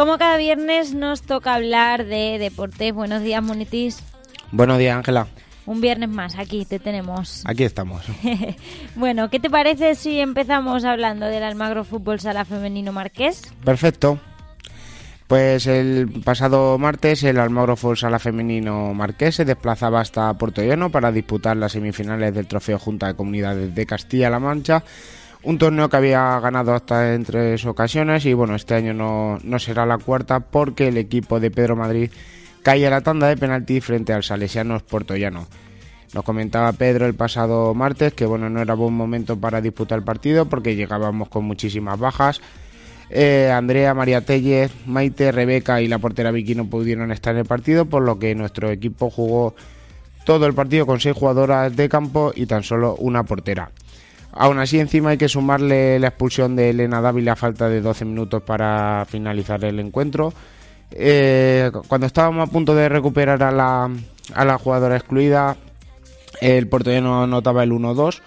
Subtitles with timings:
[0.00, 2.94] Como cada viernes nos toca hablar de deportes.
[2.94, 4.02] Buenos días, Monitis.
[4.50, 5.26] Buenos días, Ángela.
[5.66, 7.42] Un viernes más, aquí te tenemos.
[7.46, 8.06] Aquí estamos.
[8.94, 13.42] bueno, ¿qué te parece si empezamos hablando del Almagro Fútbol Sala Femenino Marqués?
[13.62, 14.18] Perfecto.
[15.26, 20.90] Pues el pasado martes el Almagro Fútbol Sala Femenino Marqués se desplazaba hasta Puerto Llano
[20.90, 24.82] para disputar las semifinales del Trofeo Junta de Comunidades de Castilla-La Mancha
[25.42, 29.58] un torneo que había ganado hasta en tres ocasiones y bueno, este año no, no
[29.58, 32.10] será la cuarta porque el equipo de Pedro Madrid
[32.62, 34.82] cae a la tanda de penalti frente al Salesianos
[35.16, 35.46] Llano.
[36.12, 40.04] Nos comentaba Pedro el pasado martes que bueno, no era buen momento para disputar el
[40.04, 42.40] partido porque llegábamos con muchísimas bajas.
[43.08, 47.46] Eh, Andrea, María Tellez, Maite, Rebeca y la portera Vicky no pudieron estar en el
[47.46, 49.54] partido, por lo que nuestro equipo jugó
[50.24, 53.70] todo el partido con seis jugadoras de campo y tan solo una portera.
[54.32, 58.04] Aún así, encima hay que sumarle la expulsión de Elena Dávila a falta de 12
[58.04, 60.32] minutos para finalizar el encuentro.
[60.92, 63.90] Eh, cuando estábamos a punto de recuperar a la,
[64.34, 65.56] a la jugadora excluida,
[66.40, 68.20] el porteño anotaba el 1-2.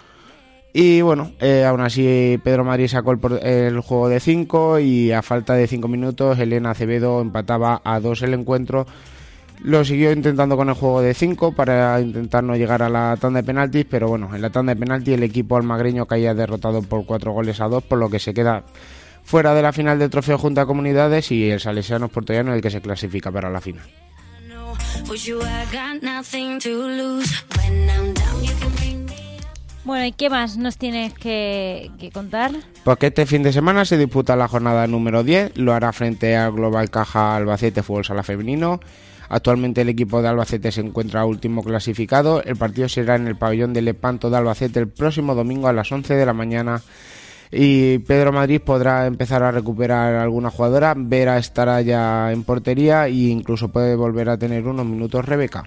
[0.74, 5.22] Y bueno, eh, aún así Pedro Madrid sacó el, el juego de 5 y a
[5.22, 8.88] falta de 5 minutos Elena Acevedo empataba a 2 el encuentro
[9.64, 13.42] lo siguió intentando con el juego de 5 para intentar no llegar a la tanda
[13.42, 17.06] de penaltis, pero bueno, en la tanda de penaltis el equipo almagreño caía derrotado por
[17.06, 18.64] 4 goles a 2, por lo que se queda
[19.24, 22.72] fuera de la final del trofeo Junta Comunidades y el Salesiano Portollano es el que
[22.72, 23.86] se clasifica para la final.
[29.86, 32.52] Bueno, ¿y qué más nos tienes que, que, contar?
[32.84, 36.36] Pues que este fin de semana se disputa la jornada número 10, lo hará frente
[36.38, 38.80] al Global Caja Albacete Fútbol Sala Femenino.
[39.34, 42.44] Actualmente el equipo de Albacete se encuentra último clasificado.
[42.44, 45.92] El partido será en el pabellón de Lepanto de Albacete el próximo domingo a las
[45.92, 46.84] 11 de la mañana.
[47.52, 50.94] Y Pedro Madrid podrá empezar a recuperar alguna jugadora.
[50.96, 55.64] Vera estará ya en portería e incluso puede volver a tener unos minutos Rebeca.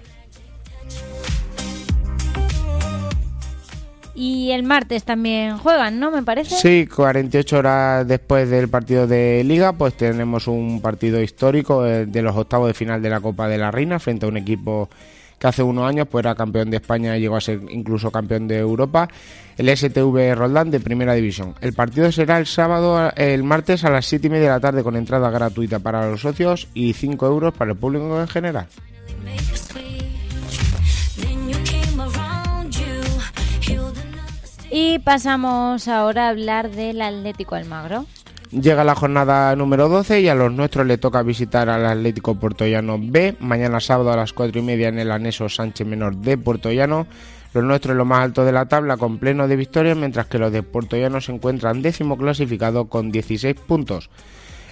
[4.19, 6.09] Y el martes también juegan, ¿no?
[6.09, 6.55] Me parece.
[6.55, 12.21] Sí, 48 horas después del partido de Liga, pues tenemos un partido histórico eh, de
[12.23, 14.89] los octavos de final de la Copa de la Reina frente a un equipo
[15.37, 18.47] que hace unos años pues era campeón de España y llegó a ser incluso campeón
[18.47, 19.07] de Europa,
[19.55, 21.53] el STV Roldán de Primera División.
[21.61, 24.81] El partido será el sábado, el martes a las 7 y media de la tarde
[24.81, 28.65] con entrada gratuita para los socios y 5 euros para el público en general.
[34.79, 38.05] Y pasamos ahora a hablar del Atlético Almagro.
[38.51, 42.99] Llega la jornada número 12 y a los nuestros le toca visitar al Atlético Puertollano
[43.01, 43.37] B.
[43.39, 47.07] Mañana sábado a las 4 y media en el anexo Sánchez Menor de Puertollano.
[47.55, 50.51] Los nuestros lo más alto de la tabla con pleno de victorias, mientras que los
[50.51, 54.11] de Puertollano se encuentran décimo clasificado con 16 puntos.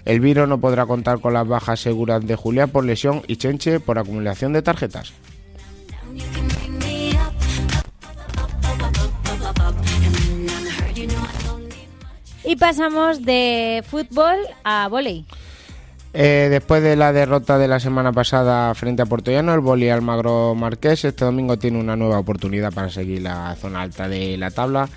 [0.06, 3.80] El Viro no podrá contar con las bajas seguras de Julia por lesión y Chenche
[3.80, 5.14] por acumulación de tarjetas.
[12.44, 15.26] Y pasamos de fútbol a volei.
[16.14, 20.56] Eh, después de la derrota de la semana pasada frente a Llano, el Boli Almagro
[20.56, 24.88] Marqués este domingo tiene una nueva oportunidad para seguir la zona alta de la tabla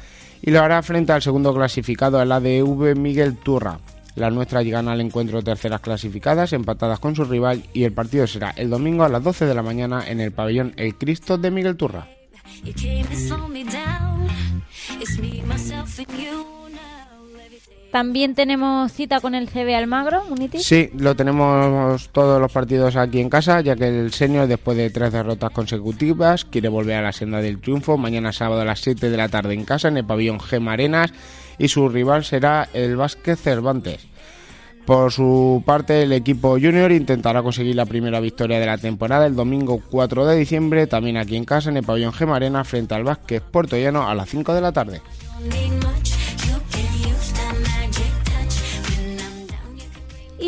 [0.43, 3.81] y lo hará frente al segundo clasificado, el ADV Miguel Turra.
[4.15, 8.51] Las nuestras llegan al encuentro terceras clasificadas, empatadas con su rival, y el partido será
[8.51, 11.77] el domingo a las 12 de la mañana en el pabellón El Cristo de Miguel
[11.77, 12.09] Turra.
[17.91, 20.63] También tenemos cita con el CB Almagro, Unitis.
[20.63, 24.91] Sí, lo tenemos todos los partidos aquí en casa, ya que el senior, después de
[24.91, 27.97] tres derrotas consecutivas, quiere volver a la senda del triunfo.
[27.97, 31.15] Mañana sábado a las 7 de la tarde en casa, en el pabellón Gema Arenas,
[31.59, 34.07] y su rival será el Vázquez Cervantes.
[34.85, 39.35] Por su parte, el equipo junior intentará conseguir la primera victoria de la temporada el
[39.35, 43.05] domingo 4 de diciembre, también aquí en casa, en el pabellón Gema Arenas, frente al
[43.05, 43.43] Vázquez
[43.73, 45.01] Llano a las 5 de la tarde.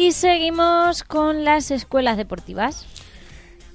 [0.01, 2.87] Y seguimos con las escuelas deportivas.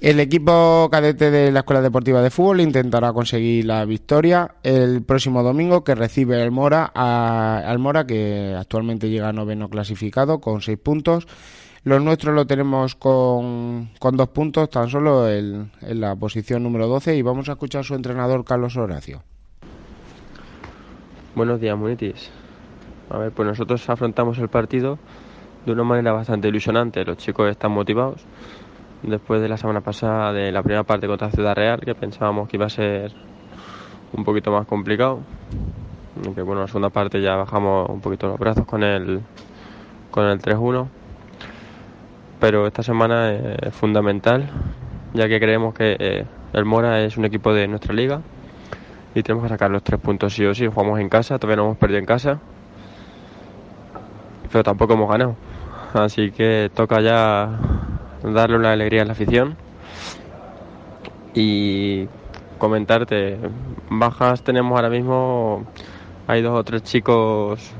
[0.00, 5.44] El equipo cadete de la Escuela Deportiva de Fútbol intentará conseguir la victoria el próximo
[5.44, 10.62] domingo que recibe el Mora a, al Mora que actualmente llega a noveno clasificado con
[10.62, 11.28] seis puntos.
[11.84, 17.14] Los nuestros lo tenemos con, con dos puntos tan solo en la posición número 12
[17.14, 19.22] y vamos a escuchar a su entrenador Carlos Horacio.
[21.36, 22.30] Buenos días, Munitis.
[23.10, 24.98] A ver, pues nosotros afrontamos el partido
[25.66, 27.04] de una manera bastante ilusionante.
[27.04, 28.24] Los chicos están motivados.
[29.02, 32.56] Después de la semana pasada, de la primera parte contra Ciudad Real, que pensábamos que
[32.56, 33.12] iba a ser
[34.12, 35.20] un poquito más complicado.
[36.24, 39.20] Aunque bueno, la segunda parte ya bajamos un poquito los brazos con el,
[40.10, 40.86] con el 3-1.
[42.40, 44.48] pero esta semana es fundamental,
[45.14, 48.20] ya que creemos que eh, el Mora es un equipo de nuestra liga
[49.14, 50.66] y tenemos que sacar los tres puntos sí o sí.
[50.66, 52.38] Jugamos en casa, todavía no hemos perdido en casa,
[54.50, 55.34] pero tampoco hemos ganado.
[55.96, 57.48] Así que toca ya
[58.22, 59.56] darle una alegría a la afición
[61.34, 62.06] y
[62.58, 63.38] comentarte,
[63.88, 65.66] bajas tenemos ahora mismo,
[66.26, 67.72] hay dos o tres chicos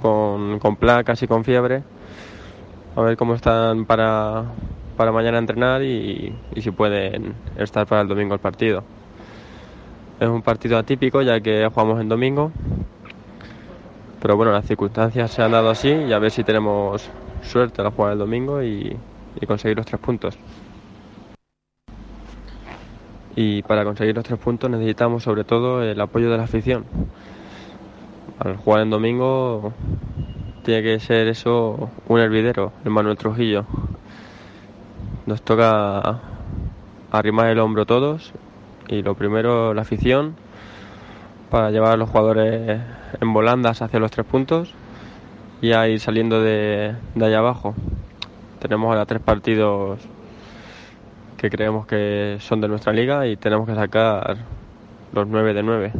[0.00, 1.82] con, con placas y con fiebre,
[2.94, 4.44] a ver cómo están para,
[4.96, 8.84] para mañana entrenar y, y si pueden estar para el domingo el partido.
[10.20, 12.52] Es un partido atípico ya que jugamos en domingo,
[14.20, 17.10] pero bueno, las circunstancias se han dado así y a ver si tenemos
[17.42, 18.96] suerte a jugar el domingo y,
[19.40, 20.38] y conseguir los tres puntos.
[23.34, 26.84] Y para conseguir los tres puntos necesitamos sobre todo el apoyo de la afición.
[28.38, 29.72] Al jugar en domingo
[30.64, 33.64] tiene que ser eso un hervidero, el Manuel Trujillo.
[35.26, 36.20] Nos toca
[37.10, 38.32] arrimar el hombro todos
[38.88, 40.34] y lo primero la afición
[41.50, 42.80] para llevar a los jugadores
[43.20, 44.74] en volandas hacia los tres puntos
[45.62, 47.74] y ir saliendo de, de allá abajo.
[48.58, 50.00] Tenemos ahora tres partidos
[51.36, 54.38] que creemos que son de nuestra liga y tenemos que sacar
[55.12, 55.92] los nueve de nueve.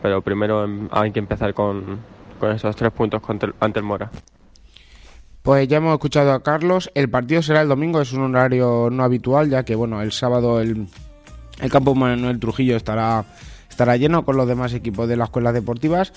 [0.00, 1.98] Pero primero em, hay que empezar con,
[2.38, 4.10] con esos tres puntos contra ante el Mora.
[5.42, 6.88] Pues ya hemos escuchado a Carlos.
[6.94, 10.60] El partido será el domingo, es un horario no habitual, ya que bueno, el sábado
[10.60, 10.86] el,
[11.60, 13.24] el campo Manuel Trujillo estará,
[13.68, 16.12] estará lleno con los demás equipos de las escuelas deportivas.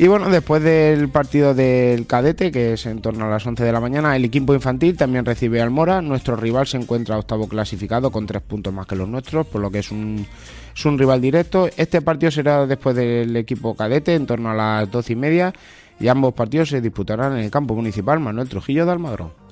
[0.00, 3.72] Y bueno, después del partido del cadete, que es en torno a las 11 de
[3.72, 6.00] la mañana, el equipo infantil también recibe al Mora.
[6.00, 9.72] Nuestro rival se encuentra octavo clasificado con tres puntos más que los nuestros, por lo
[9.72, 10.24] que es un,
[10.72, 11.68] es un rival directo.
[11.76, 15.52] Este partido será después del equipo cadete, en torno a las 12 y media.
[15.98, 19.47] Y ambos partidos se disputarán en el campo municipal Manuel Trujillo de Almagro.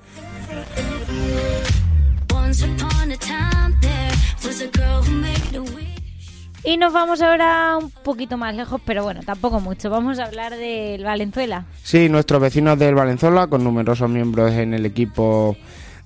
[6.66, 9.88] Y nos vamos ahora un poquito más lejos, pero bueno, tampoco mucho.
[9.88, 11.64] Vamos a hablar del Valenzuela.
[11.84, 15.56] Sí, nuestros vecinos del Valenzuela, con numerosos miembros en el equipo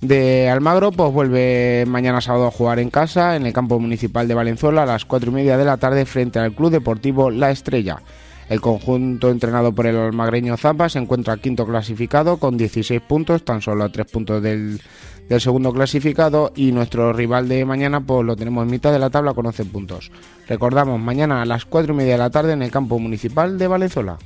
[0.01, 4.35] de Almagro, pues vuelve mañana sábado a jugar en casa en el campo municipal de
[4.35, 7.97] Valenzuela a las cuatro y media de la tarde frente al Club Deportivo La Estrella.
[8.47, 13.63] El conjunto entrenado por el almagreño Zapa se encuentra quinto clasificado con 16 puntos, tan
[13.63, 14.79] solo a tres puntos del,
[15.31, 19.09] del segundo clasificado y nuestro rival de mañana pues lo tenemos en mitad de la
[19.09, 20.11] tabla con 11 puntos.
[20.45, 23.67] Recordamos, mañana a las 4 y media de la tarde en el campo municipal de
[23.67, 24.17] Valenzuela.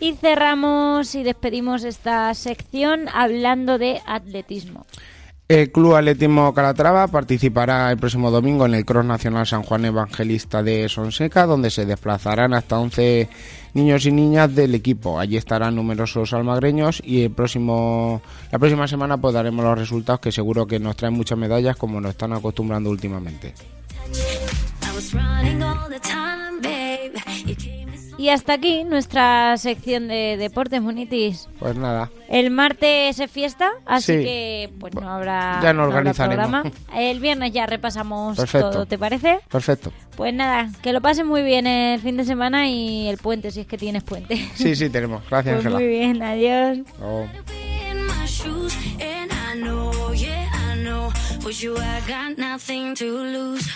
[0.00, 4.84] Y cerramos y despedimos esta sección hablando de atletismo.
[5.52, 10.62] El Club Atletismo Calatrava participará el próximo domingo en el Cross Nacional San Juan Evangelista
[10.62, 13.28] de Sonseca, donde se desplazarán hasta 11
[13.74, 15.20] niños y niñas del equipo.
[15.20, 20.32] Allí estarán numerosos almagreños y el próximo, la próxima semana pues daremos los resultados que
[20.32, 23.52] seguro que nos traen muchas medallas como nos están acostumbrando últimamente.
[28.18, 31.48] Y hasta aquí nuestra sección de deportes, Munitis.
[31.58, 34.24] Pues nada, El martes es fiesta, así Sí.
[34.24, 36.46] que pues no habrá, Ya nos no habrá organizaremos.
[36.48, 36.70] programa.
[36.94, 38.70] El viernes ya repasamos Perfecto.
[38.70, 39.40] todo, ¿te parece?
[39.50, 39.92] perfecto.
[40.16, 43.60] Pues nada, que lo pasen muy bien el fin de semana y el puente, si
[43.60, 44.36] es que tienes puente.
[44.54, 45.22] Sí, sí, tenemos.
[45.28, 45.78] Gracias, Pues Ángela.
[45.78, 46.78] muy bien, adiós.
[51.40, 53.66] For you, I got nothing to lose.